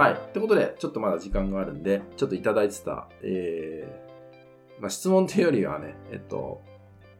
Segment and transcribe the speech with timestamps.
[0.00, 0.12] はい。
[0.14, 6.62] ってことで、ちょっとまだ時間があるんで、ちょっといただいてた、えー、まあ、質問というよりはね、えっと、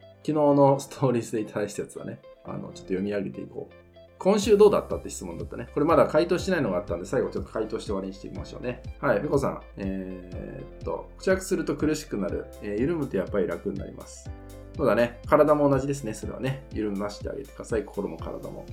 [0.00, 3.74] 昨日のストーリーズでいただいたやつはね、あの、ちょっと読み上げていこう。
[4.18, 5.68] 今週どうだったって質問だったね。
[5.72, 8.82] これまだ回答してないのがあったんで、最後ちょっと回答して終わりにしていきましょうね。
[9.00, 9.62] はい、ペコさん。
[9.76, 12.46] えー、っと、口約すると苦しくなる。
[12.60, 14.28] えー、緩むとやっぱり楽になります。
[14.76, 15.20] そうだね。
[15.26, 16.12] 体も同じですね。
[16.12, 16.66] それはね。
[16.72, 17.84] 緩ましてあげてください。
[17.84, 18.66] 心も体も。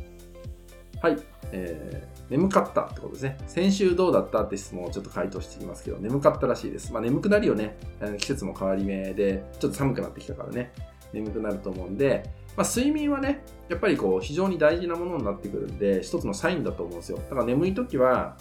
[1.03, 1.17] はい。
[1.51, 3.37] えー、眠かったってことですね。
[3.47, 6.91] 先週どうだったって質問をちょっと回答していますけど、眠かったらしいです。
[6.93, 7.77] まあ眠くなるよね。
[8.17, 10.73] 季節も変わり目で、ちょっと寒くなってきたからね。
[11.13, 12.23] 眠くなると思うんで、
[12.55, 17.17] まあ、睡眠はね、やっぱりこう非常に大事なものになってくるんで、一つのサインだと思うんですよ。
[17.17, 18.37] だから眠い時は、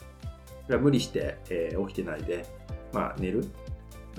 [0.69, 2.47] 無理して、えー、起きてないで、
[2.93, 3.45] まあ寝る。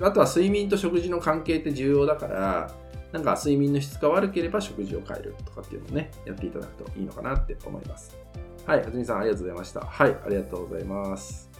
[0.00, 2.70] あとは睡眠と食事の関係って重要だから、
[3.12, 8.16] なんか睡眠の質が悪ければ食事を変えるとかっていうのをね、やっていただくといいのかなって思います。
[8.64, 9.80] はい、あずみさんありがとうございました。
[9.80, 11.50] はい、ありがとうございます。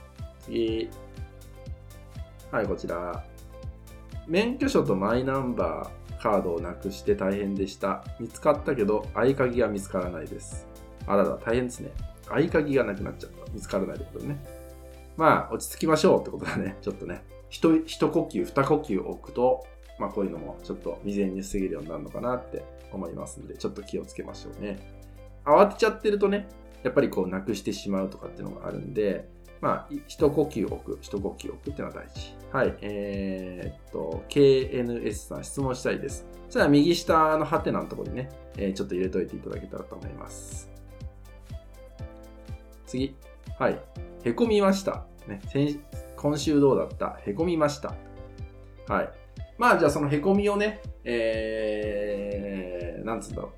[0.45, 0.89] 次。
[2.53, 3.25] はい、こちら。
[4.29, 8.05] 免許証とマイナンバーカードをなくして大変でした。
[8.21, 10.69] 見つかったけど、合鍵が見つからないです。
[11.09, 11.91] あらら、大変ですね。
[12.29, 13.53] 合鍵がなくなっちゃった。
[13.53, 14.37] 見つからないってことね。
[15.17, 16.77] まあ、落ち着きましょうってことだね。
[16.83, 17.25] ちょっとね。
[17.51, 19.67] 一一呼吸、二呼吸置くと、
[19.99, 24.79] まあ、こういうのもちょっと未然に防げるようになるのかなって思いますんで、ちょっと気をつけましょうね。
[25.45, 26.49] 慌てちゃってるとね、
[26.83, 29.29] やっぱりこう、なくしてしまうとかっていうのがあるんで、
[29.61, 32.35] まあ、一呼吸置く、一呼吸置くっていうのは大事。
[32.53, 32.77] はい。
[32.81, 36.27] えー、っと、KNS さん質問したいです。
[36.51, 40.69] じゃあ、右下のハテナのところにね、えー、ちょっと入れといていただけたらと思います。
[42.87, 43.15] 次。
[43.59, 43.81] はい。
[44.25, 45.05] へこみました。
[45.27, 45.81] ね、先
[46.17, 47.21] 今週どうだった？
[47.25, 47.95] へこみました。
[48.89, 49.11] はい。
[49.57, 53.53] まあ、じゃあそのへこみをね、えー、なんつうんだろう。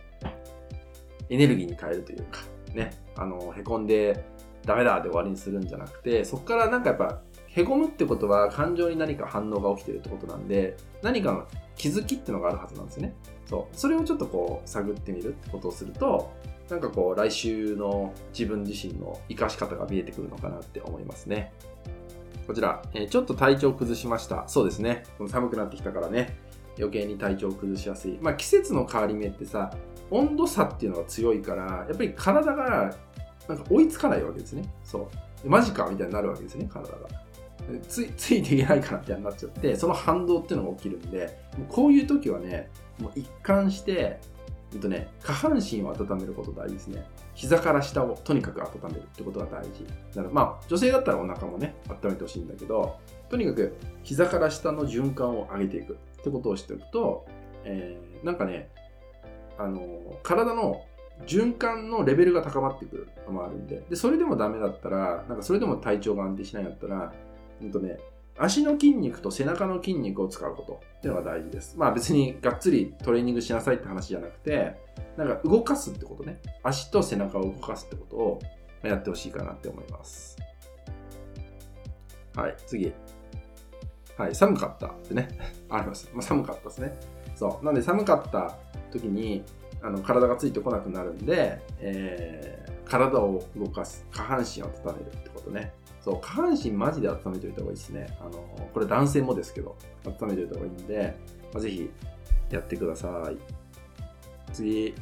[1.31, 2.41] エネルギーに変えるというか、
[2.75, 4.25] ね、あの、へこんで
[4.64, 13.15] ダメだで終わりにするんじゃなくて、そこからなんかやっぱ、へこむってことは感情に何か反応が起きてるってことなんで、何かの気づきってのがあるはずなんですよね。
[13.47, 13.76] そう。
[13.76, 16.32] それをちょっとこう、探ってみるってことをすると、
[16.69, 21.53] なんかこう、来週の自分自身の活かし方が見えてくるのかなって思いますね。
[22.47, 24.48] こちら、えー、ちょっと体調崩しました。
[24.48, 25.04] そうですね。
[25.28, 26.37] 寒くなってきたからね、
[26.78, 28.19] 余計に体調崩しやすい。
[28.21, 29.72] まあ季節の変わり目ってさ、
[30.10, 32.94] 温度差っていうのが強いから、やっぱり体が
[33.48, 34.65] なんか追いつかないわけですね。
[34.84, 35.09] そ
[35.44, 35.48] う。
[35.48, 36.97] マジかみたいになるわけですね、体が。
[37.88, 41.38] つい ついていけないかなみたいになっちゃって、その反動っていうのが起きるんで、
[41.69, 44.20] こういう時はね、もう一貫して、
[44.72, 47.06] えっとね、下半身を温めること大事ですね。
[47.34, 49.84] 膝から下をとにかく温めるってことが大事。
[50.15, 52.97] だからまあ、女性だったらお腹もね、温めてほしいんだけど、
[53.28, 57.26] とにかく膝から下の循環を上げていくってことをしておくと、
[57.65, 58.69] えー、なんかね、
[59.59, 60.84] あの、体の
[61.26, 67.12] 循環のレベルが高まってくるのもあるんで、で、それでもダメだったら、なんかそれでも体調が安定しないんだったら、
[67.62, 67.98] うんとね、
[68.37, 71.76] 足の筋肉と背中の筋肉を使うことっていうのが大事です。
[71.78, 74.76] まあ別にがっつりトレーニングしなさいって話じゃなくて、
[75.16, 76.41] なんか動かすってことね。
[76.62, 78.41] 足と背中を動かすってことを
[78.82, 80.36] やってほしいかなって思います。
[82.34, 82.92] はい、次。
[84.16, 85.28] はい、寒かったってね。
[85.71, 86.10] あります。
[86.12, 86.98] まあ、寒かったですね。
[87.36, 87.65] そう。
[87.65, 88.56] なんで寒かった
[88.99, 89.44] 時に、
[89.82, 94.06] あの体がついてこなくなるんで、えー、体を動かす。
[94.10, 95.72] 下半身を温めるってことね。
[96.00, 98.19] そう、下半身マジで温めておいた方がいいですね。
[98.21, 98.31] あの、
[98.72, 101.16] これ男性もですけど、温めておいた方がいいんで、
[101.53, 101.91] まあ、ぜひ
[102.50, 103.37] やってください。
[104.53, 104.94] 次。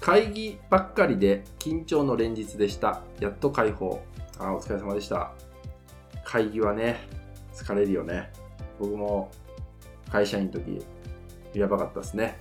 [0.00, 3.02] 会議ばっかりで緊張の連日でした。
[3.20, 4.02] やっと解放。
[4.38, 5.32] あ、お疲れ様でした。
[6.24, 6.98] 会議はね、
[7.54, 8.32] 疲れるよね。
[8.80, 9.30] 僕も
[10.10, 10.84] 会社員の時、
[11.54, 12.38] やばかったですね。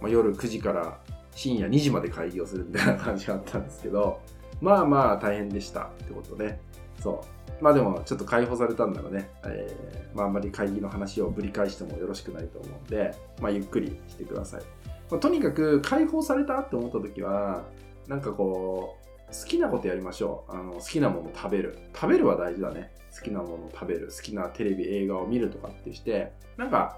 [0.00, 0.98] まあ、夜9時から
[1.34, 4.20] 深夜2時まで会議をするみたいな感じがあったんですけど、
[4.60, 6.60] まあまあ大変でしたってことね。
[7.00, 7.24] そ
[7.60, 7.64] う。
[7.64, 14.62] まあでもちょっと解放されたんならね、えー、まああんまり会議の話をぶり返してもよろしくないと思うんで、まあゆっくりしてください。
[15.10, 17.64] まあ、とにかく解放されたって思った時は、
[18.06, 19.00] なんかこう、
[19.32, 20.52] 好きなことやりましょう。
[20.52, 21.78] あの好きなもの食べる。
[21.94, 22.92] 食べるは大事だね。
[23.14, 24.12] 好きなもの食べる。
[24.14, 26.96] 好きなテレビ、映画を見るとかってして、なんか、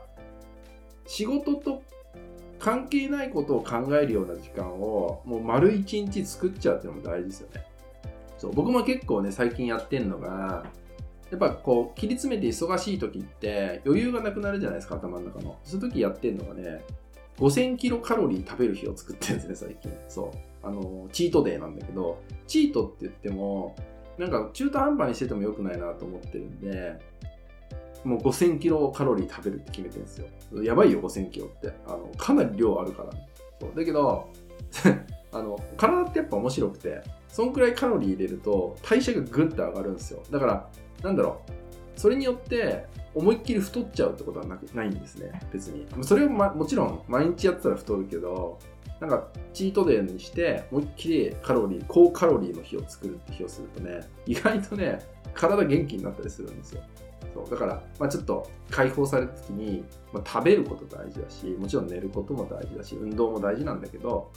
[1.07, 1.83] 仕事と
[2.63, 7.65] 関係ないことを考えるような時間を、もう丸一日作っちゃうっていうのも大事ですよね。
[8.39, 10.65] そう僕も結構ね、最近やってんのが、
[11.33, 15.59] やっぱこう、切り詰めて忙しい時って余裕がなくなるじゃないですか、頭の中の。
[15.65, 16.85] そういう時やってんのがね、
[17.39, 19.93] 5000キロカロリー食べる日を作ってるんですね、最近。
[20.09, 20.39] そう。
[20.63, 23.75] あの、チートデーなんだけど、チートって言っても、
[24.19, 27.01] なんか中途半端にしてても良くないなと思ってるんで、
[28.05, 30.27] もう5000キロカロリー食べるって決めてるんですよ。
[30.63, 31.73] やばいよ、5000キロって。
[31.87, 33.11] あの、かなり量あるから。
[33.61, 34.29] そうだけど、
[35.33, 37.03] あの、体ってやっぱ面白くて、
[37.33, 40.69] そんくらいカロリー入れると代謝がグッと上がるんですよだから
[41.03, 41.53] なんだろう
[41.99, 48.59] それによって思いっきり太っちゃうってことはなないんですね別にそれを、ま、もちろん毎日やってたら太るけど
[49.01, 55.01] なんかチートデーにして思いっきりカロリー高カロリーの日を作るって日をするとね意外とね
[55.35, 56.83] 体元気になったりするんですよ
[57.35, 57.51] そう。
[57.51, 64.31] だから、まあ、ちょっと解放された時に、まあ、食べること大事だしもちろん寝ることも大事だし運動も大事なんだけど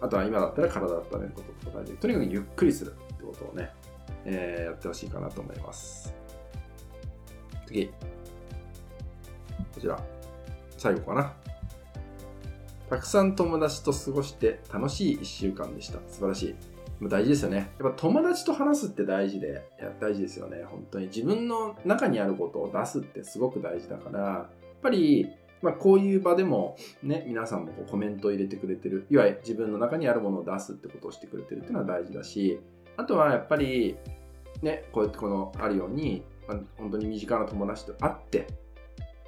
[0.00, 1.92] あとは今だったら体を温めることも大事。
[1.94, 3.70] とにかくゆっくりするってことをね、
[4.24, 6.14] えー、やってほしいかなと思います。
[7.66, 7.86] 次。
[7.86, 7.94] こ
[9.80, 9.98] ちら。
[10.76, 11.32] 最後かな。
[12.88, 15.98] たくさん友達と過ごして楽しい1週間でした。
[16.08, 16.54] 素晴らしい。
[17.02, 17.70] 大事ですよね。
[17.78, 19.62] やっぱ友達と話すって大事で、
[20.00, 20.64] 大事ですよね。
[20.64, 25.28] 本当に自分の中にあることを出すってすごく大事だから、やっぱり、
[25.62, 32.60] まあ、こういう場でもね、皆さんもこうコメントを入れてくれてる、いわゆる自分の中にあるものを出すってことをしてくれてるっていうのは大事だし、
[32.96, 33.96] あとはやっぱり、
[34.62, 38.46] ね、こうやってこのあるように、まあ、本当に身近な友達と会って、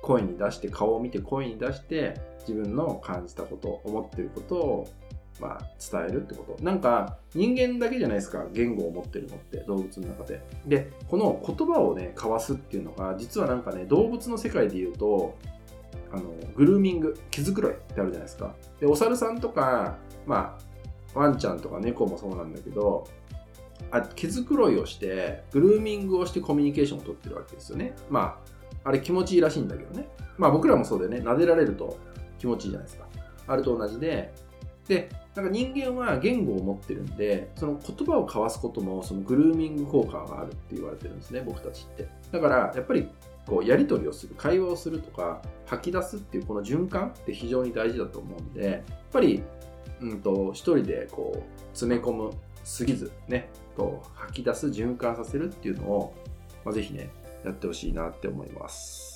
[0.02, 4.88] 声に出して、顔を見て声に出して、自分の感じたこと、思ってることを
[5.40, 6.62] まあ、伝えるってこと。
[6.62, 10.42] なんか、人間だけじゃないですか、言語を持ってるのって、動物の中で。
[10.66, 15.34] で、この言葉をね、交わすっていうのが、実はなんかね、動物の世界で言うと、
[16.12, 18.54] あの、グルーミング、毛づくろいってあるじゃないですか。
[18.80, 19.96] で、お猿さんとか、
[20.26, 20.58] ま
[21.14, 23.06] あ、ワンちゃんとか猫もそうなんだけど、
[23.90, 27.94] あ毛づくろいをして、グルーミングをしてコミュニケーションを取ってるわけですよね。
[28.10, 28.38] ま
[28.84, 30.08] あ、あれ気持ちいいらしいんだけどね。
[30.38, 31.18] まあ僕らもそうだよね。
[31.18, 31.98] 撫でられると
[32.38, 33.06] 気持ちいいじゃないですか。
[33.46, 34.32] あれと同じで、
[34.90, 42.08] で、なんか人間は言語を持ってるんで、その言葉を交わすこともそのグルーミング効果があるって言われてるんですね、僕たちって。
[42.32, 43.08] だから、やっぱり
[43.46, 48.82] こうやり取りをする、会話をするとか、吐き出すっていうこの循環って非常に大事だと思うんで、やっ
[49.12, 49.44] ぱり、
[50.00, 52.32] うんと、一人でこう、詰め込む
[52.64, 56.14] すぎず、ね、こう吐き出す、循環させるっていうのを、
[56.64, 57.10] まあ、ぜひね、
[57.44, 59.09] やってほしいなって思います。